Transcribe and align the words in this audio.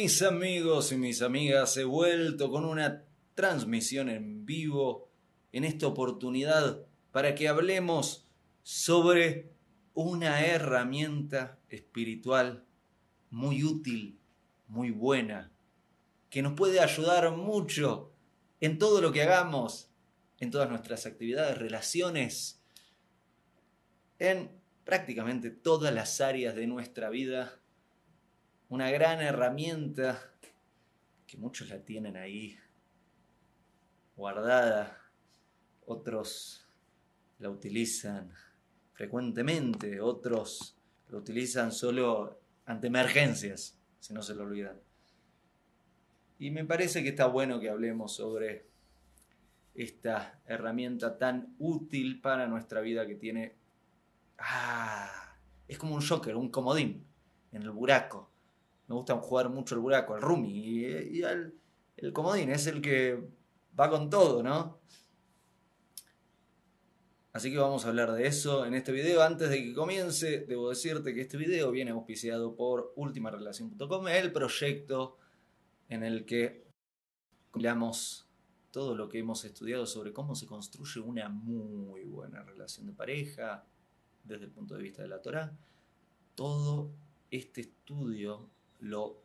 mis 0.00 0.22
amigos 0.22 0.92
y 0.92 0.96
mis 0.96 1.20
amigas? 1.20 1.76
He 1.76 1.84
vuelto 1.84 2.50
con 2.50 2.64
una 2.64 3.04
transmisión 3.34 4.08
en 4.08 4.46
vivo 4.46 5.10
en 5.52 5.64
esta 5.64 5.88
oportunidad 5.88 6.86
para 7.12 7.34
que 7.34 7.48
hablemos 7.48 8.26
sobre 8.62 9.50
una 9.92 10.46
herramienta 10.46 11.58
espiritual 11.68 12.64
muy 13.28 13.62
útil, 13.62 14.18
muy 14.68 14.90
buena, 14.90 15.52
que 16.30 16.40
nos 16.40 16.54
puede 16.54 16.80
ayudar 16.80 17.36
mucho 17.36 18.10
en 18.62 18.78
todo 18.78 19.02
lo 19.02 19.12
que 19.12 19.22
hagamos, 19.22 19.90
en 20.38 20.50
todas 20.50 20.70
nuestras 20.70 21.04
actividades, 21.04 21.58
relaciones, 21.58 22.62
en 24.18 24.50
prácticamente 24.82 25.50
todas 25.50 25.92
las 25.92 26.22
áreas 26.22 26.54
de 26.54 26.66
nuestra 26.66 27.10
vida 27.10 27.60
una 28.70 28.88
gran 28.88 29.20
herramienta 29.20 30.32
que 31.26 31.36
muchos 31.36 31.68
la 31.70 31.80
tienen 31.80 32.16
ahí 32.16 32.56
guardada, 34.16 34.96
otros 35.86 36.68
la 37.40 37.50
utilizan 37.50 38.32
frecuentemente, 38.92 40.00
otros 40.00 40.76
la 41.08 41.18
utilizan 41.18 41.72
solo 41.72 42.38
ante 42.64 42.86
emergencias, 42.86 43.76
si 43.98 44.14
no 44.14 44.22
se 44.22 44.36
lo 44.36 44.44
olvidan. 44.44 44.78
Y 46.38 46.52
me 46.52 46.64
parece 46.64 47.02
que 47.02 47.08
está 47.08 47.26
bueno 47.26 47.58
que 47.58 47.70
hablemos 47.70 48.14
sobre 48.14 48.66
esta 49.74 50.40
herramienta 50.46 51.18
tan 51.18 51.56
útil 51.58 52.20
para 52.20 52.46
nuestra 52.46 52.80
vida 52.80 53.04
que 53.06 53.16
tiene... 53.16 53.56
Ah, 54.38 55.34
es 55.66 55.76
como 55.76 55.96
un 55.96 56.06
joker, 56.06 56.36
un 56.36 56.50
comodín 56.50 57.04
en 57.50 57.62
el 57.62 57.70
buraco 57.72 58.29
me 58.90 58.96
gusta 58.96 59.14
jugar 59.18 59.48
mucho 59.50 59.76
el 59.76 59.80
buraco, 59.80 60.16
el 60.16 60.20
rumi, 60.20 60.50
y, 60.50 61.22
el, 61.22 62.12
comodín 62.12 62.50
es 62.50 62.66
el 62.66 62.82
que 62.82 63.22
va 63.78 63.88
con 63.88 64.10
todo, 64.10 64.42
¿no? 64.42 64.80
Así 67.32 67.52
que 67.52 67.58
vamos 67.58 67.84
a 67.84 67.90
hablar 67.90 68.10
de 68.10 68.26
eso 68.26 68.66
en 68.66 68.74
este 68.74 68.90
video. 68.90 69.22
Antes 69.22 69.48
de 69.48 69.62
que 69.62 69.74
comience, 69.74 70.40
debo 70.40 70.70
decirte 70.70 71.14
que 71.14 71.20
este 71.20 71.36
video 71.36 71.70
viene 71.70 71.92
auspiciado 71.92 72.56
por 72.56 72.92
ultimarelación.com, 72.96 74.08
el 74.08 74.32
proyecto 74.32 75.18
en 75.88 76.02
el 76.02 76.24
que 76.24 76.66
compilamos 77.52 78.26
todo 78.72 78.96
lo 78.96 79.08
que 79.08 79.20
hemos 79.20 79.44
estudiado 79.44 79.86
sobre 79.86 80.12
cómo 80.12 80.34
se 80.34 80.46
construye 80.46 80.98
una 80.98 81.28
muy 81.28 82.02
buena 82.06 82.42
relación 82.42 82.88
de 82.88 82.92
pareja 82.92 83.64
desde 84.24 84.46
el 84.46 84.50
punto 84.50 84.74
de 84.74 84.82
vista 84.82 85.02
de 85.02 85.08
la 85.08 85.22
Torah. 85.22 85.56
Todo 86.34 86.90
este 87.30 87.60
estudio 87.60 88.50
lo, 88.80 89.22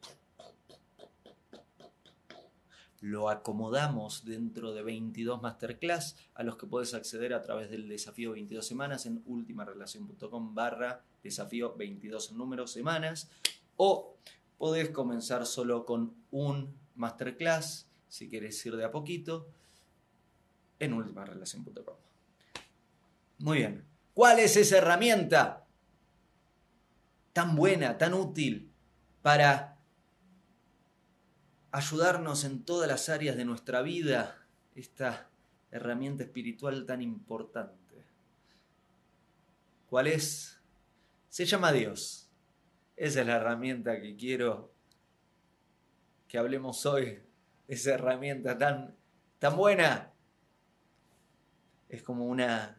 lo 3.02 3.30
acomodamos 3.30 4.26
dentro 4.26 4.74
de 4.74 4.84
22 4.84 5.42
masterclass 5.42 6.16
a 6.34 6.44
los 6.44 6.58
que 6.58 6.68
puedes 6.68 6.94
acceder 6.94 7.34
a 7.34 7.42
través 7.42 7.70
del 7.70 7.88
desafío 7.88 8.32
22 8.32 8.66
semanas 8.66 9.06
en 9.06 9.22
ultimarelación.com 9.26 10.56
barra 10.56 11.04
desafío 11.24 11.76
22 11.76 12.34
números 12.34 12.72
semanas 12.72 13.30
o 13.78 14.18
podés 14.58 14.90
comenzar 14.90 15.46
solo 15.46 15.86
con 15.86 16.16
un 16.32 16.76
masterclass 16.96 17.88
si 18.08 18.30
quieres 18.30 18.66
ir 18.66 18.76
de 18.76 18.86
a 18.86 18.92
poquito 18.92 19.48
en 20.80 20.94
ultimarelación.com. 20.94 21.96
Muy 23.40 23.58
bien. 23.58 23.86
¿Cuál 24.14 24.40
es 24.40 24.56
esa 24.56 24.78
herramienta 24.78 25.66
tan 27.34 27.56
buena, 27.56 27.98
tan 27.98 28.14
útil 28.14 28.72
para 29.26 29.76
ayudarnos 31.72 32.44
en 32.44 32.64
todas 32.64 32.88
las 32.88 33.10
áreas 33.10 33.36
de 33.36 33.44
nuestra 33.44 33.82
vida, 33.82 34.46
esta 34.76 35.32
herramienta 35.72 36.22
espiritual 36.22 36.86
tan 36.86 37.02
importante. 37.02 38.06
¿Cuál 39.90 40.06
es? 40.06 40.62
Se 41.28 41.44
llama 41.44 41.72
Dios. 41.72 42.30
Esa 42.96 43.22
es 43.22 43.26
la 43.26 43.38
herramienta 43.38 44.00
que 44.00 44.16
quiero 44.16 44.72
que 46.28 46.38
hablemos 46.38 46.86
hoy. 46.86 47.20
Esa 47.68 47.96
herramienta 47.96 48.56
tan, 48.60 48.96
tan 49.40 49.58
buena. 49.58 50.14
Es 51.90 52.04
como 52.04 52.28
una 52.28 52.78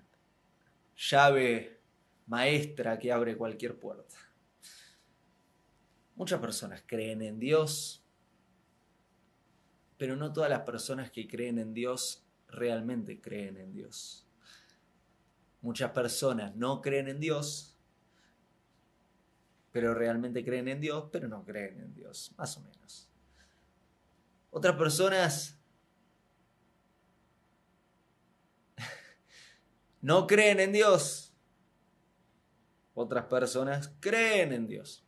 llave 0.97 1.81
maestra 2.29 3.01
que 3.01 3.11
abre 3.11 3.37
cualquier 3.37 3.77
puerta. 3.81 4.26
Muchas 6.17 6.41
personas 6.41 6.83
creen 6.87 7.21
en 7.21 7.39
Dios, 7.39 8.03
pero 9.99 10.17
no 10.17 10.33
todas 10.33 10.49
las 10.49 10.63
personas 10.63 11.11
que 11.11 11.29
creen 11.29 11.59
en 11.59 11.75
Dios 11.75 12.27
realmente 12.49 13.21
creen 13.21 13.59
en 13.59 13.73
Dios. 13.73 14.27
Muchas 15.61 15.91
personas 15.91 16.57
no 16.57 16.81
creen 16.81 17.09
en 17.09 17.21
Dios, 17.21 17.77
pero 19.73 19.93
realmente 19.93 20.43
creen 20.43 20.69
en 20.69 20.81
Dios, 20.81 21.11
pero 21.13 21.29
no 21.29 21.45
creen 21.45 21.81
en 21.81 21.93
Dios, 21.93 22.33
más 22.39 22.57
o 22.57 22.63
menos. 22.63 23.11
Otras 24.51 24.77
personas 24.77 25.59
no 30.01 30.27
creen 30.27 30.61
en 30.61 30.73
Dios. 30.73 31.35
Otras 32.95 33.27
personas 33.27 33.95
creen 34.01 34.55
en 34.55 34.67
Dios. 34.67 35.06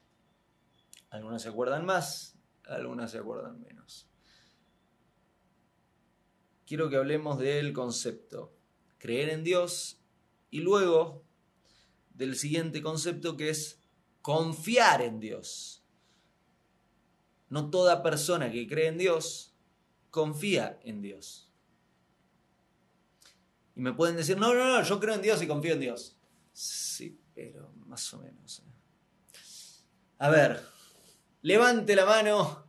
Algunas 1.10 1.42
se 1.42 1.48
acuerdan 1.48 1.86
más, 1.86 2.36
algunas 2.64 3.10
se 3.10 3.18
acuerdan 3.18 3.60
menos. 3.60 4.08
Quiero 6.66 6.90
que 6.90 6.96
hablemos 6.96 7.38
del 7.38 7.72
concepto, 7.72 8.52
creer 8.98 9.30
en 9.30 9.42
Dios, 9.42 9.98
y 10.50 10.60
luego 10.60 11.24
del 12.14 12.36
siguiente 12.36 12.82
concepto 12.82 13.36
que 13.36 13.50
es 13.50 13.80
confiar 14.22 15.02
en 15.02 15.20
Dios. 15.20 15.82
No 17.48 17.70
toda 17.70 18.02
persona 18.02 18.50
que 18.50 18.66
cree 18.66 18.88
en 18.88 18.98
Dios 18.98 19.54
confía 20.10 20.78
en 20.82 21.00
Dios. 21.00 21.50
Y 23.74 23.80
me 23.80 23.92
pueden 23.92 24.16
decir, 24.16 24.36
no, 24.36 24.54
no, 24.54 24.66
no, 24.66 24.82
yo 24.82 24.98
creo 25.00 25.14
en 25.14 25.22
Dios 25.22 25.40
y 25.40 25.46
confío 25.46 25.74
en 25.74 25.80
Dios. 25.80 26.16
Sí, 26.52 27.18
pero 27.34 27.72
más 27.86 28.12
o 28.12 28.18
menos. 28.18 28.58
¿eh? 28.58 28.62
A 30.18 30.28
ver, 30.28 30.60
Levante 31.42 31.94
la 31.94 32.04
mano 32.04 32.64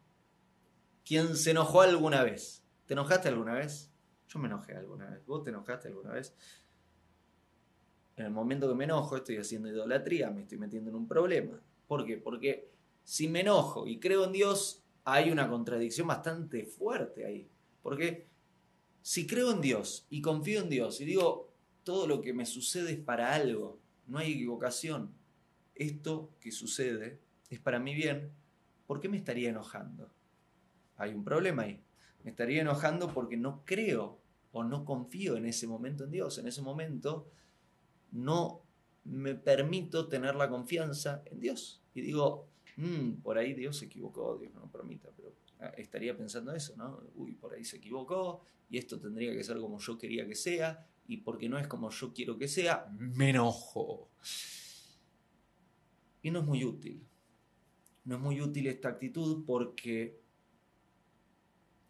quien 1.04 1.36
se 1.36 1.52
enojó 1.52 1.82
alguna 1.82 2.24
vez. 2.24 2.64
¿Te 2.86 2.94
enojaste 2.94 3.28
alguna 3.28 3.54
vez? 3.54 3.92
Yo 4.28 4.38
me 4.38 4.48
enojé 4.48 4.76
alguna 4.76 5.10
vez. 5.10 5.26
¿Vos 5.26 5.44
te 5.44 5.50
enojaste 5.50 5.88
alguna 5.88 6.14
vez? 6.14 6.36
En 8.16 8.26
el 8.26 8.32
momento 8.32 8.70
que 8.70 8.76
me 8.76 8.84
enojo 8.84 9.16
estoy 9.18 9.38
haciendo 9.38 9.70
idolatría, 9.70 10.30
me 10.30 10.42
estoy 10.42 10.60
metiendo 10.60 10.92
en 10.92 10.98
un 10.98 11.08
problema. 11.08 11.60
¿Por 11.88 12.06
qué? 12.06 12.18
Porque 12.18 12.70
si 13.04 13.28
me 13.28 13.40
enojo 13.40 13.88
y 13.88 14.00
creo 14.00 14.26
en 14.26 14.34
Dios, 14.34 14.84
hay 15.04 15.32
una 15.32 15.50
contradicción 15.50 16.08
bastante 16.08 16.66
fuerte 16.66 17.26
ahí. 17.26 17.50
Porque 17.82 18.28
si 19.02 19.26
creo 19.26 19.52
en 19.52 19.62
Dios 19.62 20.06
y 20.12 20.22
confío 20.22 20.62
en 20.62 20.70
Dios 20.70 21.02
y 21.02 21.06
digo, 21.06 21.52
todo 21.84 22.06
lo 22.06 22.22
que 22.22 22.34
me 22.34 22.46
sucede 22.46 22.92
es 22.92 23.00
para 23.00 23.34
algo, 23.34 23.80
no 24.06 24.20
hay 24.20 24.34
equivocación, 24.34 25.12
esto 25.74 26.30
que 26.40 26.52
sucede 26.52 27.20
es 27.50 27.60
para 27.60 27.80
mi 27.80 27.96
bien, 27.96 28.32
¿por 28.90 29.00
qué 29.00 29.08
me 29.08 29.18
estaría 29.18 29.52
enojando? 29.52 30.10
Hay 30.98 31.14
un 31.14 31.24
problema 31.24 31.62
ahí. 31.62 31.80
Me 32.24 32.32
estaría 32.32 32.64
enojando 32.64 33.14
porque 33.14 33.38
no 33.38 33.64
creo 33.64 34.20
o 34.52 34.64
no 34.64 34.84
confío 34.84 35.38
en 35.38 35.46
ese 35.46 35.68
momento 35.68 36.06
en 36.06 36.10
Dios. 36.10 36.40
En 36.40 36.48
ese 36.48 36.64
momento 36.64 37.30
no 38.12 38.64
me 39.04 39.36
permito 39.36 40.08
tener 40.08 40.34
la 40.34 40.50
confianza 40.50 41.22
en 41.26 41.40
Dios. 41.40 41.84
Y 41.94 42.02
digo, 42.02 42.48
mm, 42.78 43.22
por 43.22 43.38
ahí 43.38 43.54
Dios 43.54 43.78
se 43.78 43.86
equivocó, 43.86 44.40
Dios 44.40 44.56
no 44.56 44.72
permita, 44.72 45.12
pero 45.16 45.36
ah, 45.60 45.72
estaría 45.78 46.18
pensando 46.18 46.52
eso, 46.52 46.76
¿no? 46.76 47.00
Uy, 47.14 47.34
por 47.34 47.54
ahí 47.54 47.64
se 47.64 47.78
equivocó 47.78 48.42
y 48.72 48.80
esto 48.80 49.00
tendría 49.00 49.34
que 49.34 49.44
ser 49.44 49.60
como 49.60 49.78
yo 49.78 50.00
quería 50.00 50.26
que 50.26 50.34
sea 50.34 50.88
y 51.08 51.18
porque 51.18 51.48
no 51.48 51.60
es 51.60 51.68
como 51.68 51.92
yo 51.92 52.12
quiero 52.12 52.40
que 52.40 52.48
sea, 52.48 52.88
me 52.98 53.30
enojo. 53.30 54.10
Y 56.24 56.32
no 56.32 56.40
es 56.40 56.46
muy 56.46 56.66
útil. 56.66 57.06
No 58.06 58.16
es 58.16 58.22
muy 58.22 58.42
útil 58.42 58.68
esta 58.68 58.90
actitud 58.90 59.46
porque 59.46 60.20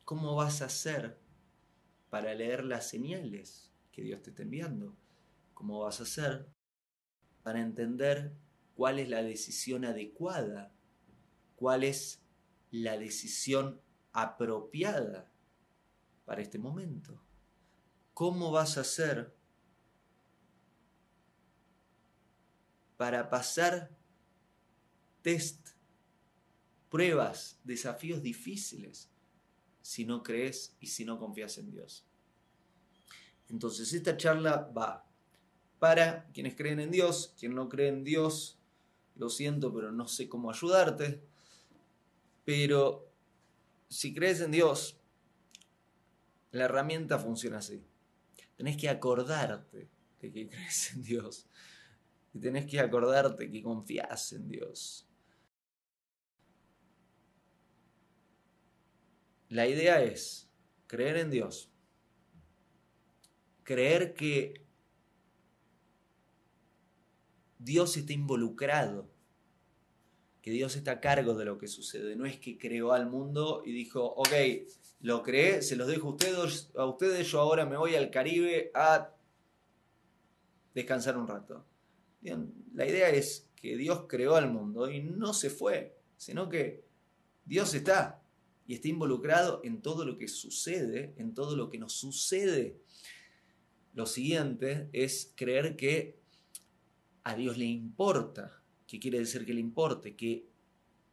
¿cómo 0.05 0.35
vas 0.35 0.61
a 0.61 0.65
hacer 0.65 1.19
para 2.09 2.33
leer 2.33 2.63
las 2.63 2.89
señales 2.89 3.71
que 3.91 4.01
Dios 4.01 4.21
te 4.21 4.31
está 4.31 4.43
enviando? 4.43 4.95
¿Cómo 5.53 5.79
vas 5.79 5.99
a 5.99 6.03
hacer 6.03 6.49
para 7.43 7.61
entender 7.61 8.33
cuál 8.75 8.99
es 8.99 9.09
la 9.09 9.21
decisión 9.21 9.85
adecuada? 9.85 10.73
¿Cuál 11.55 11.83
es 11.83 12.21
la 12.71 12.97
decisión 12.97 13.81
apropiada 14.13 15.31
para 16.25 16.41
este 16.41 16.57
momento? 16.57 17.21
¿Cómo 18.13 18.51
vas 18.51 18.77
a 18.77 18.81
hacer 18.81 19.35
para 22.97 23.29
pasar 23.29 23.95
test 25.21 25.69
pruebas, 26.89 27.59
desafíos 27.63 28.21
difíciles 28.21 29.09
si 29.81 30.05
no 30.05 30.23
crees 30.23 30.75
y 30.79 30.87
si 30.87 31.05
no 31.05 31.17
confías 31.17 31.57
en 31.57 31.71
Dios. 31.71 32.05
Entonces 33.49 33.91
esta 33.93 34.17
charla 34.17 34.71
va 34.75 35.05
para 35.79 36.27
quienes 36.33 36.55
creen 36.55 36.79
en 36.79 36.91
Dios, 36.91 37.33
quien 37.39 37.55
no 37.55 37.69
cree 37.69 37.87
en 37.87 38.03
Dios, 38.03 38.59
lo 39.15 39.29
siento, 39.29 39.73
pero 39.73 39.91
no 39.91 40.07
sé 40.07 40.29
cómo 40.29 40.51
ayudarte. 40.51 41.21
Pero 42.45 43.09
si 43.87 44.13
crees 44.13 44.41
en 44.41 44.51
Dios, 44.51 44.99
la 46.51 46.65
herramienta 46.65 47.17
funciona 47.17 47.59
así. 47.59 47.81
Tenés 48.55 48.77
que 48.77 48.89
acordarte 48.89 49.89
de 50.21 50.31
que 50.31 50.49
crees 50.49 50.93
en 50.93 51.03
Dios. 51.03 51.47
Y 52.33 52.39
tenés 52.39 52.65
que 52.65 52.79
acordarte 52.79 53.49
que 53.49 53.63
confías 53.63 54.33
en 54.33 54.47
Dios. 54.47 55.08
La 59.49 59.67
idea 59.67 60.01
es 60.03 60.47
creer 60.87 61.17
en 61.17 61.31
Dios. 61.31 61.71
Creer 63.63 64.13
que 64.13 64.63
Dios 67.57 67.97
está 67.97 68.13
involucrado, 68.13 69.09
que 70.41 70.51
Dios 70.51 70.75
está 70.75 70.91
a 70.91 70.99
cargo 71.01 71.35
de 71.35 71.45
lo 71.45 71.57
que 71.57 71.67
sucede. 71.67 72.15
No 72.15 72.25
es 72.25 72.39
que 72.39 72.57
creó 72.57 72.93
al 72.93 73.07
mundo 73.07 73.63
y 73.65 73.71
dijo, 73.71 74.03
ok, 74.03 74.31
lo 75.01 75.23
creé, 75.23 75.61
se 75.61 75.75
los 75.75 75.87
dejo 75.87 76.09
a 76.09 76.11
ustedes, 76.11 76.69
a 76.75 76.85
ustedes, 76.85 77.27
yo 77.27 77.39
ahora 77.39 77.65
me 77.65 77.77
voy 77.77 77.95
al 77.95 78.11
Caribe 78.11 78.71
a 78.73 79.13
descansar 80.73 81.17
un 81.17 81.27
rato. 81.27 81.65
La 82.73 82.87
idea 82.87 83.09
es 83.09 83.49
que 83.55 83.75
Dios 83.77 84.05
creó 84.07 84.35
al 84.35 84.51
mundo 84.51 84.89
y 84.89 85.01
no 85.01 85.33
se 85.33 85.49
fue, 85.49 85.97
sino 86.17 86.49
que 86.49 86.85
Dios 87.45 87.73
está 87.73 88.18
y 88.69 88.75
está 88.75 88.87
involucrado 88.87 89.61
en 89.63 89.81
todo 89.81 90.05
lo 90.05 90.15
que 90.19 90.27
sucede, 90.27 91.15
en 91.17 91.33
todo 91.33 91.55
lo 91.55 91.71
que 91.71 91.79
nos 91.79 91.93
sucede. 91.93 92.77
Lo 93.95 94.05
siguiente 94.05 94.89
es 94.93 95.33
creer 95.35 95.75
que 95.75 96.19
a 97.23 97.33
Dios 97.33 97.57
le 97.57 97.65
importa. 97.65 98.61
¿Qué 98.85 98.99
quiere 98.99 99.17
decir 99.17 99.43
que 99.43 99.55
le 99.55 99.59
importe? 99.59 100.15
Que 100.15 100.45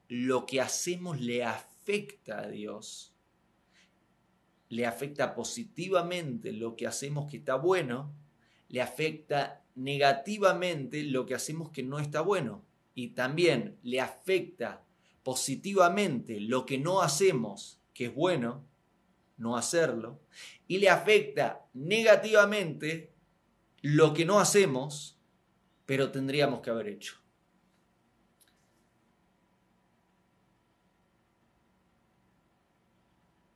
lo 0.08 0.44
que 0.44 0.60
hacemos 0.60 1.18
le 1.18 1.44
afecta 1.44 2.40
a 2.40 2.48
Dios. 2.48 3.14
Le 4.68 4.84
afecta 4.84 5.34
positivamente 5.34 6.52
lo 6.52 6.76
que 6.76 6.86
hacemos 6.86 7.30
que 7.30 7.38
está 7.38 7.54
bueno. 7.54 8.12
Le 8.68 8.82
afecta 8.82 9.64
negativamente 9.76 11.04
lo 11.04 11.24
que 11.24 11.34
hacemos 11.34 11.70
que 11.70 11.82
no 11.82 12.00
está 12.00 12.20
bueno. 12.20 12.66
Y 12.94 13.14
también 13.14 13.78
le 13.82 14.02
afecta 14.02 14.85
positivamente 15.26 16.38
lo 16.38 16.64
que 16.64 16.78
no 16.78 17.02
hacemos 17.02 17.82
que 17.92 18.04
es 18.04 18.14
bueno, 18.14 18.64
no 19.36 19.56
hacerlo. 19.56 20.20
Y 20.68 20.78
le 20.78 20.88
afecta 20.88 21.66
negativamente 21.74 23.12
lo 23.82 24.14
que 24.14 24.24
no 24.24 24.38
hacemos 24.38 25.18
pero 25.84 26.12
tendríamos 26.12 26.60
que 26.60 26.70
haber 26.70 26.86
hecho. 26.86 27.16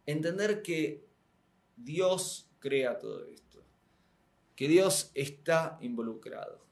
Entender 0.06 0.62
que 0.62 1.06
Dios 1.76 2.50
crea 2.58 2.98
todo 2.98 3.26
esto, 3.26 3.62
que 4.56 4.66
Dios 4.66 5.12
está 5.14 5.78
involucrado, 5.80 6.66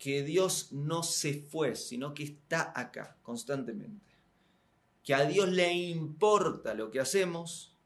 que 0.00 0.24
Dios 0.24 0.72
no 0.72 1.04
se 1.04 1.34
fue, 1.34 1.76
sino 1.76 2.12
que 2.12 2.24
está 2.24 2.72
acá 2.74 3.16
constantemente, 3.22 4.12
que 5.04 5.14
a 5.14 5.24
Dios 5.26 5.48
le 5.48 5.72
importa 5.72 6.74
lo 6.74 6.90
que 6.90 6.98
hacemos, 6.98 7.76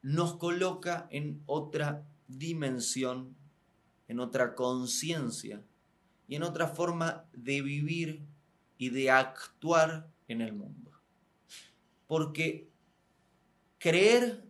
nos 0.00 0.36
coloca 0.36 1.08
en 1.10 1.42
otra 1.46 2.06
dimensión 2.28 3.36
en 4.12 4.20
otra 4.20 4.54
conciencia 4.54 5.64
y 6.28 6.34
en 6.34 6.42
otra 6.42 6.68
forma 6.68 7.24
de 7.32 7.62
vivir 7.62 8.22
y 8.76 8.90
de 8.90 9.10
actuar 9.10 10.06
en 10.28 10.42
el 10.42 10.52
mundo. 10.52 10.90
Porque 12.06 12.68
creer 13.78 14.44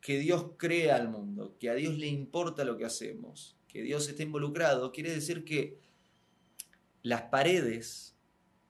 que 0.00 0.18
Dios 0.18 0.52
crea 0.56 0.96
al 0.96 1.08
mundo, 1.08 1.56
que 1.58 1.70
a 1.70 1.74
Dios 1.74 1.96
le 1.98 2.06
importa 2.06 2.64
lo 2.64 2.76
que 2.76 2.84
hacemos, 2.84 3.56
que 3.68 3.82
Dios 3.82 4.08
está 4.08 4.22
involucrado, 4.22 4.92
quiere 4.92 5.12
decir 5.12 5.44
que 5.44 5.78
las 7.02 7.22
paredes 7.22 8.16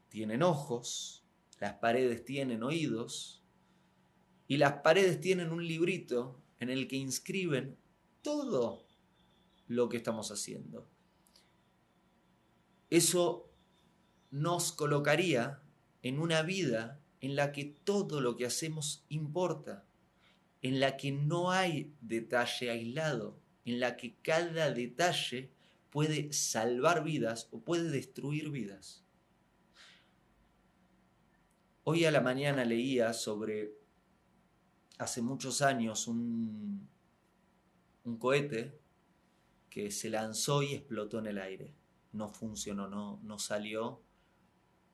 tienen 0.08 0.42
ojos, 0.42 1.24
las 1.58 1.74
paredes 1.74 2.24
tienen 2.24 2.62
oídos 2.62 3.42
y 4.48 4.56
las 4.56 4.82
paredes 4.82 5.20
tienen 5.20 5.52
un 5.52 5.66
librito 5.66 6.40
en 6.58 6.70
el 6.70 6.88
que 6.88 6.96
inscriben 6.96 7.76
todo 8.22 8.86
lo 9.66 9.88
que 9.88 9.96
estamos 9.96 10.30
haciendo. 10.30 10.88
Eso 12.90 13.48
nos 14.30 14.72
colocaría 14.72 15.62
en 16.02 16.18
una 16.18 16.42
vida 16.42 17.00
en 17.20 17.36
la 17.36 17.52
que 17.52 17.64
todo 17.64 18.20
lo 18.20 18.36
que 18.36 18.46
hacemos 18.46 19.04
importa, 19.08 19.84
en 20.62 20.80
la 20.80 20.96
que 20.96 21.12
no 21.12 21.50
hay 21.50 21.94
detalle 22.00 22.70
aislado, 22.70 23.38
en 23.64 23.80
la 23.80 23.96
que 23.96 24.16
cada 24.22 24.70
detalle 24.72 25.50
puede 25.90 26.32
salvar 26.32 27.02
vidas 27.02 27.48
o 27.50 27.60
puede 27.60 27.90
destruir 27.90 28.50
vidas. 28.50 29.04
Hoy 31.84 32.04
a 32.04 32.10
la 32.10 32.20
mañana 32.20 32.64
leía 32.64 33.12
sobre 33.12 33.72
hace 34.98 35.22
muchos 35.22 35.62
años 35.62 36.06
un, 36.06 36.88
un 38.04 38.18
cohete 38.18 38.78
que 39.70 39.90
se 39.90 40.10
lanzó 40.10 40.62
y 40.62 40.74
explotó 40.74 41.18
en 41.20 41.26
el 41.26 41.38
aire. 41.38 41.74
No 42.12 42.28
funcionó, 42.28 42.88
no, 42.88 43.20
no 43.22 43.38
salió 43.38 44.02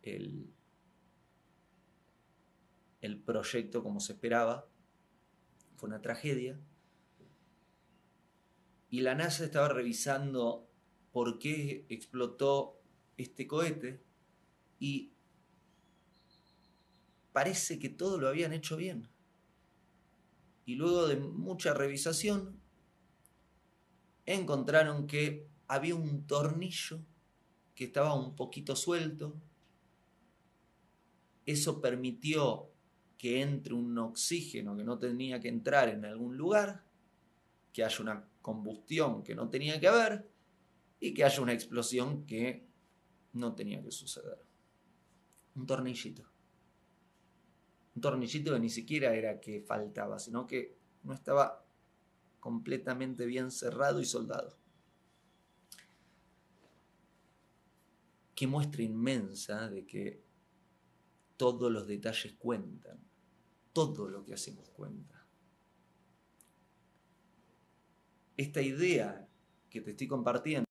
el, 0.02 0.52
el 3.00 3.18
proyecto 3.18 3.82
como 3.82 4.00
se 4.00 4.12
esperaba. 4.12 4.68
Fue 5.76 5.88
una 5.88 6.02
tragedia. 6.02 6.58
Y 8.90 9.00
la 9.00 9.14
NASA 9.14 9.44
estaba 9.44 9.68
revisando 9.68 10.68
por 11.12 11.38
qué 11.38 11.86
explotó 11.88 12.80
este 13.16 13.46
cohete 13.46 14.02
y 14.78 15.12
parece 17.32 17.78
que 17.78 17.88
todo 17.88 18.18
lo 18.18 18.28
habían 18.28 18.52
hecho 18.52 18.76
bien. 18.76 19.08
Y 20.64 20.74
luego 20.74 21.06
de 21.06 21.16
mucha 21.16 21.74
revisación 21.74 22.60
encontraron 24.24 25.06
que 25.06 25.46
había 25.68 25.94
un 25.94 26.26
tornillo 26.26 27.00
que 27.74 27.84
estaba 27.84 28.14
un 28.14 28.34
poquito 28.34 28.74
suelto. 28.74 29.40
Eso 31.44 31.80
permitió 31.80 32.70
que 33.18 33.40
entre 33.40 33.74
un 33.74 33.96
oxígeno 33.98 34.76
que 34.76 34.84
no 34.84 34.98
tenía 34.98 35.40
que 35.40 35.48
entrar 35.48 35.88
en 35.88 36.04
algún 36.04 36.36
lugar, 36.36 36.84
que 37.72 37.84
haya 37.84 38.00
una 38.00 38.28
combustión 38.42 39.22
que 39.22 39.34
no 39.34 39.48
tenía 39.48 39.80
que 39.80 39.88
haber 39.88 40.28
y 41.00 41.12
que 41.14 41.24
haya 41.24 41.42
una 41.42 41.52
explosión 41.52 42.26
que 42.26 42.66
no 43.32 43.54
tenía 43.54 43.82
que 43.82 43.90
suceder. 43.90 44.38
Un 45.54 45.66
tornillito. 45.66 46.22
Un 47.94 48.02
tornillito 48.02 48.52
que 48.52 48.60
ni 48.60 48.70
siquiera 48.70 49.14
era 49.14 49.40
que 49.40 49.60
faltaba, 49.60 50.18
sino 50.18 50.46
que 50.46 50.76
no 51.02 51.14
estaba 51.14 51.64
completamente 52.40 53.26
bien 53.26 53.50
cerrado 53.50 54.00
y 54.00 54.04
soldado. 54.04 54.56
Qué 58.34 58.46
muestra 58.46 58.82
inmensa 58.82 59.70
de 59.70 59.86
que 59.86 60.25
todos 61.36 61.70
los 61.70 61.86
detalles 61.86 62.34
cuentan, 62.34 62.98
todo 63.72 64.08
lo 64.08 64.24
que 64.24 64.34
hacemos 64.34 64.68
cuenta. 64.70 65.26
Esta 68.36 68.60
idea 68.60 69.28
que 69.70 69.80
te 69.80 69.90
estoy 69.90 70.06
compartiendo, 70.06 70.66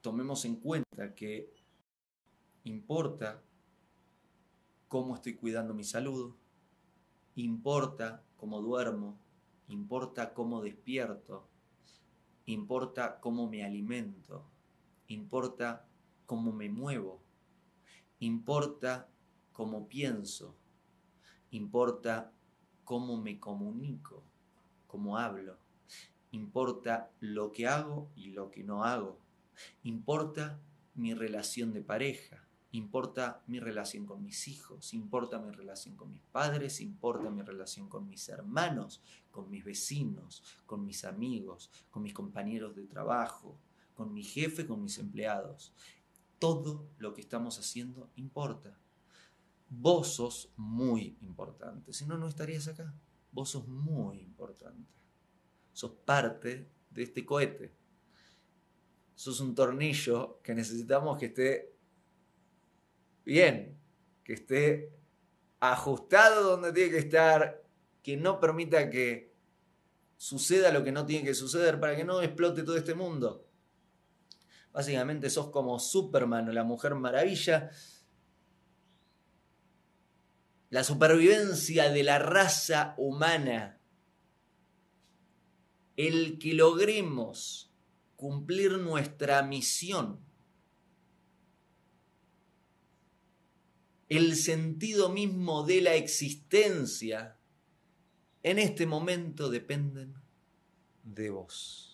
tomemos 0.00 0.44
en 0.44 0.56
cuenta 0.56 1.14
que 1.14 1.52
importa 2.64 3.42
cómo 4.88 5.14
estoy 5.14 5.34
cuidando 5.34 5.74
mi 5.74 5.84
salud, 5.84 6.34
importa 7.36 8.24
cómo 8.36 8.60
duermo, 8.60 9.18
importa 9.68 10.34
cómo 10.34 10.60
despierto, 10.60 11.48
importa 12.46 13.20
cómo 13.20 13.48
me 13.48 13.64
alimento, 13.64 14.50
importa 15.08 15.86
cómo 16.26 16.52
me 16.52 16.68
muevo, 16.68 17.21
importa 18.24 19.08
cómo 19.52 19.88
pienso, 19.88 20.54
importa 21.50 22.32
cómo 22.84 23.16
me 23.16 23.38
comunico, 23.38 24.22
cómo 24.86 25.18
hablo, 25.18 25.56
importa 26.30 27.10
lo 27.20 27.52
que 27.52 27.66
hago 27.66 28.08
y 28.16 28.30
lo 28.30 28.50
que 28.50 28.64
no 28.64 28.84
hago, 28.84 29.22
Importa 29.82 30.60
mi 30.94 31.14
relación 31.14 31.72
de 31.72 31.82
pareja, 31.82 32.44
importa 32.72 33.42
mi 33.46 33.60
relación 33.60 34.06
con 34.06 34.22
mis 34.22 34.48
hijos, 34.48 34.94
importa 34.94 35.38
mi 35.38 35.50
relación 35.50 35.96
con 35.96 36.12
mis 36.12 36.22
padres, 36.32 36.80
importa 36.80 37.30
mi 37.30 37.42
relación 37.42 37.88
con 37.88 38.08
mis 38.08 38.28
hermanos, 38.28 39.02
con 39.30 39.50
mis 39.50 39.64
vecinos, 39.64 40.42
con 40.66 40.84
mis 40.84 41.04
amigos, 41.04 41.70
con 41.90 42.02
mis 42.02 42.14
compañeros 42.14 42.74
de 42.76 42.84
trabajo, 42.84 43.56
con 43.94 44.12
mi 44.12 44.22
jefe, 44.22 44.66
con 44.66 44.82
mis 44.82 44.98
empleados. 44.98 45.72
Todo 46.42 46.88
lo 46.98 47.14
que 47.14 47.20
estamos 47.20 47.56
haciendo 47.60 48.10
importa. 48.16 48.76
Vos 49.68 50.16
sos 50.16 50.52
muy 50.56 51.16
importante, 51.20 51.92
si 51.92 52.04
no, 52.04 52.18
no 52.18 52.26
estarías 52.26 52.66
acá. 52.66 52.92
Vos 53.30 53.50
sos 53.50 53.68
muy 53.68 54.18
importante. 54.18 54.90
Sos 55.72 55.92
parte 56.04 56.68
de 56.90 57.02
este 57.04 57.24
cohete. 57.24 57.72
Sos 59.14 59.38
un 59.38 59.54
tornillo 59.54 60.40
que 60.42 60.52
necesitamos 60.52 61.16
que 61.16 61.26
esté 61.26 61.76
bien, 63.24 63.78
que 64.24 64.32
esté 64.32 64.92
ajustado 65.60 66.50
donde 66.50 66.72
tiene 66.72 66.90
que 66.90 66.98
estar, 66.98 67.62
que 68.02 68.16
no 68.16 68.40
permita 68.40 68.90
que 68.90 69.32
suceda 70.16 70.72
lo 70.72 70.82
que 70.82 70.90
no 70.90 71.06
tiene 71.06 71.24
que 71.24 71.34
suceder 71.34 71.78
para 71.78 71.94
que 71.94 72.02
no 72.02 72.20
explote 72.20 72.64
todo 72.64 72.76
este 72.76 72.94
mundo. 72.94 73.46
Básicamente 74.72 75.28
sos 75.28 75.50
como 75.50 75.78
Superman 75.78 76.48
o 76.48 76.52
la 76.52 76.64
Mujer 76.64 76.94
Maravilla. 76.94 77.70
La 80.70 80.82
supervivencia 80.82 81.90
de 81.90 82.02
la 82.02 82.18
raza 82.18 82.94
humana. 82.96 83.78
El 85.96 86.38
que 86.38 86.54
logremos 86.54 87.70
cumplir 88.16 88.78
nuestra 88.78 89.42
misión. 89.42 90.20
El 94.08 94.36
sentido 94.36 95.10
mismo 95.10 95.64
de 95.64 95.82
la 95.82 95.94
existencia 95.94 97.38
en 98.42 98.58
este 98.58 98.86
momento 98.86 99.50
dependen 99.50 100.14
de 101.02 101.30
vos. 101.30 101.91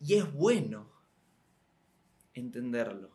Y 0.00 0.14
es 0.14 0.32
bueno 0.32 0.90
entenderlo. 2.34 3.10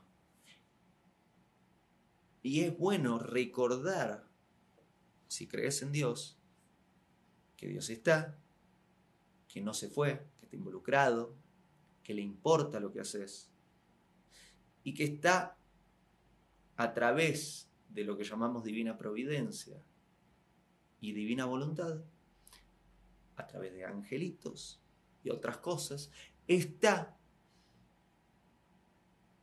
Y 2.43 2.61
es 2.61 2.77
bueno 2.77 3.19
recordar, 3.19 4.27
si 5.27 5.47
crees 5.47 5.81
en 5.83 5.91
Dios, 5.91 6.38
que 7.55 7.67
Dios 7.67 7.89
está, 7.89 8.38
que 9.47 9.61
no 9.61 9.73
se 9.73 9.89
fue, 9.89 10.25
que 10.39 10.45
está 10.45 10.55
involucrado, 10.55 11.35
que 12.03 12.13
le 12.13 12.21
importa 12.21 12.79
lo 12.79 12.91
que 12.91 13.01
haces 13.01 13.51
y 14.83 14.93
que 14.93 15.03
está 15.03 15.57
a 16.77 16.93
través 16.93 17.69
de 17.89 18.03
lo 18.03 18.17
que 18.17 18.23
llamamos 18.23 18.63
divina 18.63 18.97
providencia 18.97 19.83
y 21.00 21.13
divina 21.13 21.45
voluntad, 21.45 22.01
a 23.35 23.47
través 23.47 23.73
de 23.73 23.85
angelitos 23.85 24.81
y 25.23 25.29
otras 25.29 25.57
cosas, 25.57 26.11
está 26.48 27.17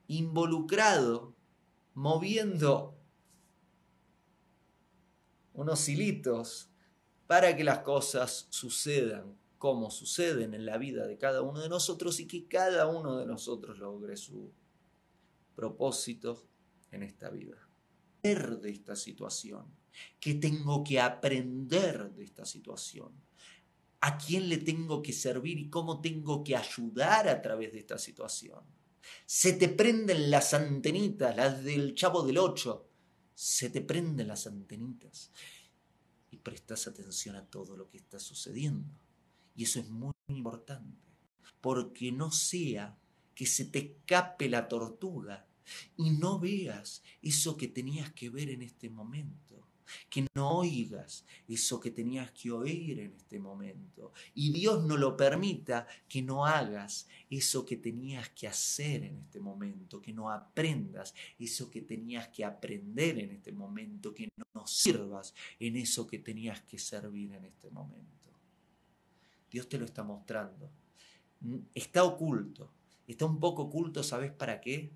involucrado, 0.07 1.35
moviendo 1.95 2.99
unos 5.53 5.89
hilitos 5.89 6.71
para 7.27 7.57
que 7.57 7.65
las 7.65 7.81
cosas 7.81 8.47
sucedan 8.51 9.37
como 9.59 9.91
suceden 9.91 10.55
en 10.55 10.65
la 10.65 10.79
vida 10.79 11.07
de 11.07 11.19
cada 11.19 11.43
uno 11.43 11.61
de 11.61 11.69
nosotros 11.69 12.21
y 12.21 12.27
que 12.27 12.47
cada 12.47 12.87
uno 12.87 13.19
de 13.19 13.27
nosotros 13.27 13.79
logre 13.79 14.17
su 14.17 14.53
propósito 15.57 16.49
en 16.93 17.03
esta 17.03 17.29
vida. 17.29 17.69
De 18.23 18.71
esta 18.71 18.95
situación, 18.97 19.67
que 20.21 20.35
tengo 20.35 20.85
que 20.85 21.01
aprender 21.01 22.13
de 22.13 22.25
esta 22.25 22.45
situación 22.45 23.13
a 24.01 24.19
quién 24.19 24.49
le 24.49 24.59
tengo 24.59 25.03
que 25.03 25.13
servir 25.13 25.59
y 25.59 25.71
cómo 25.71 26.01
tengo 26.01 26.45
que 26.45 26.57
ayudar 26.57 27.29
a 27.29 27.43
través 27.43 27.73
de 27.73 27.81
esta 27.81 27.99
situación. 27.99 28.61
Se 29.27 29.53
te 29.55 29.69
prenden 29.69 30.31
las 30.31 30.55
antenitas, 30.55 31.35
las 31.35 31.65
del 31.65 31.95
chavo 31.95 32.23
del 32.23 32.39
8. 32.39 32.89
Se 33.35 33.71
te 33.71 33.81
prenden 33.81 34.29
las 34.29 34.47
antenitas 34.47 35.33
y 36.31 36.37
prestas 36.37 36.87
atención 36.87 37.37
a 37.37 37.47
todo 37.47 37.77
lo 37.77 37.89
que 37.89 37.99
está 37.99 38.19
sucediendo. 38.19 38.89
Y 39.55 39.65
eso 39.65 39.81
es 39.81 39.89
muy 39.89 40.13
importante, 40.29 41.03
porque 41.61 42.13
no 42.13 42.31
sea 42.31 42.99
que 43.35 43.47
se 43.47 43.65
te 43.65 43.79
escape 43.79 44.49
la 44.49 44.69
tortuga 44.69 45.47
y 45.97 46.11
no 46.11 46.39
veas 46.39 47.03
eso 47.23 47.57
que 47.57 47.69
tenías 47.69 48.13
que 48.13 48.31
ver 48.31 48.51
en 48.51 48.63
este 48.63 48.91
momento 48.91 49.48
que 50.09 50.27
no 50.35 50.59
oigas 50.59 51.25
eso 51.49 51.81
que 51.81 51.91
tenías 51.91 52.31
que 52.33 52.51
oír 52.51 53.01
en 53.01 53.13
este 53.13 53.39
momento. 53.39 54.13
Y 54.35 54.53
Dios 54.53 54.85
no 54.85 54.97
lo 54.97 55.17
permita 55.17 55.87
que 56.09 56.23
no 56.23 56.47
hagas 56.47 57.09
eso 57.31 57.65
que 57.65 57.77
tenías 57.77 58.29
que 58.31 58.49
hacer 58.49 59.05
en 59.05 59.19
este 59.19 59.41
momento, 59.41 60.01
que 60.01 60.13
no 60.13 60.31
aprendas 60.31 61.15
eso 61.39 61.71
que 61.71 61.83
tenías 61.83 62.29
que 62.29 62.45
aprender 62.45 63.19
en 63.19 63.33
este 63.33 63.53
momento, 63.53 64.15
que 64.15 64.29
no 64.55 64.67
sirvas 64.67 65.35
en 65.59 65.77
eso 65.77 66.07
que 66.07 66.19
tenías 66.19 66.61
que 66.63 66.79
servir 66.79 67.33
en 67.33 67.45
este 67.45 67.71
momento. 67.71 68.09
Dios 69.51 69.69
te 69.69 69.79
lo 69.79 69.85
está 69.85 70.03
mostrando. 70.03 70.71
Está 71.75 72.05
oculto. 72.05 72.73
Está 73.07 73.25
un 73.25 73.41
poco 73.41 73.63
oculto, 73.63 74.03
¿sabes 74.03 74.31
para 74.33 74.61
qué? 74.61 74.91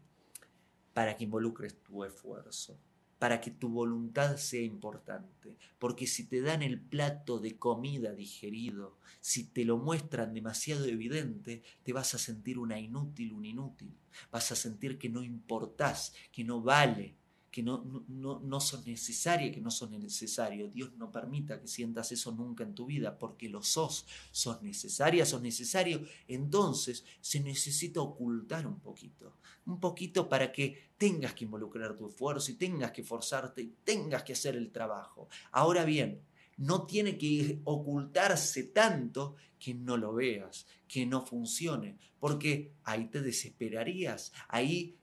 Para 0.93 1.17
que 1.17 1.25
involucres 1.25 1.83
tu 1.83 2.05
esfuerzo 2.05 2.79
para 3.23 3.41
que 3.41 3.53
tu 3.53 3.69
voluntad 3.69 4.37
sea 4.37 4.63
importante. 4.63 5.57
Porque 5.79 6.09
si 6.09 6.25
te 6.25 6.41
dan 6.41 6.61
el 6.61 6.81
plato 6.81 7.39
de 7.39 7.57
comida 7.57 8.13
digerido, 8.15 8.99
si 9.21 9.45
te 9.45 9.65
lo 9.65 9.79
muestran 9.79 10.35
demasiado 10.35 10.87
evidente, 10.87 11.63
te 11.85 11.93
vas 11.93 12.17
a 12.17 12.19
sentir 12.19 12.59
una 12.59 12.81
inútil, 12.81 13.33
un 13.33 13.45
inútil. 13.45 13.95
Vas 14.33 14.51
a 14.51 14.57
sentir 14.57 14.99
que 14.99 15.09
no 15.09 15.23
importás, 15.23 16.13
que 16.33 16.43
no 16.43 16.63
vale, 16.63 17.15
que 17.53 17.63
no, 17.63 17.85
no, 18.09 18.41
no 18.41 18.61
son 18.61 18.83
necesarias, 18.87 19.55
que 19.55 19.61
no 19.61 19.71
son 19.71 19.91
necesarios. 20.01 20.73
Dios 20.73 20.95
no 20.97 21.13
permita 21.13 21.61
que 21.61 21.69
sientas 21.69 22.11
eso 22.11 22.33
nunca 22.33 22.65
en 22.65 22.75
tu 22.75 22.87
vida, 22.87 23.19
porque 23.19 23.51
lo 23.51 23.63
sos, 23.63 24.07
sos 24.31 24.63
necesaria, 24.63 25.27
sos 25.27 25.43
necesario. 25.43 26.03
Entonces 26.27 27.05
se 27.21 27.41
necesita 27.41 28.01
ocultar 28.01 28.67
un 28.67 28.81
poquito, 28.81 29.37
un 29.67 29.79
poquito 29.79 30.31
para 30.31 30.51
que 30.51 30.93
tengas 30.97 31.35
que 31.35 31.45
involucrar 31.45 31.95
tu 31.95 32.07
esfuerzo 32.07 32.51
y 32.51 32.55
tengas 32.55 32.91
que 32.91 33.05
forzarte 33.05 33.61
y 33.61 33.75
tengas 33.85 34.23
que 34.23 34.33
hacer 34.33 34.57
el 34.57 34.73
trabajo. 34.73 35.29
Ahora 35.51 35.85
bien, 35.85 36.23
no 36.57 36.87
tiene 36.87 37.19
que 37.19 37.61
ocultarse 37.65 38.65
tanto 38.65 39.37
que 39.59 39.75
no 39.75 39.99
lo 39.99 40.15
veas, 40.15 40.67
que 40.89 41.05
no 41.05 41.27
funcione, 41.27 41.99
porque 42.19 42.73
ahí 42.85 43.09
te 43.09 43.21
desesperarías, 43.21 44.33
ahí 44.49 44.97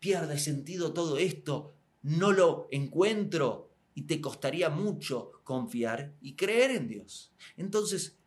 pierde 0.00 0.38
sentido 0.38 0.92
todo 0.92 1.18
esto, 1.18 1.74
no 2.02 2.32
lo 2.32 2.66
encuentro 2.70 3.70
y 3.94 4.02
te 4.02 4.20
costaría 4.20 4.70
mucho 4.70 5.32
confiar 5.44 6.16
y 6.20 6.34
creer 6.34 6.70
en 6.72 6.88
Dios. 6.88 7.34
Entonces, 7.56 8.18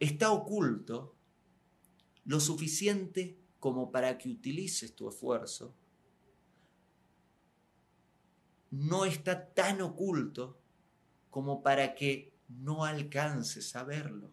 está 0.00 0.32
oculto 0.32 1.14
lo 2.24 2.40
suficiente 2.40 3.38
como 3.60 3.92
para 3.92 4.16
que 4.18 4.30
utilices 4.30 4.94
tu 4.94 5.08
esfuerzo. 5.08 5.74
No 8.70 9.04
está 9.04 9.52
tan 9.52 9.80
oculto 9.82 10.60
como 11.30 11.62
para 11.62 11.94
que 11.94 12.34
no 12.48 12.84
alcances 12.84 13.74
a 13.76 13.84
verlo. 13.84 14.32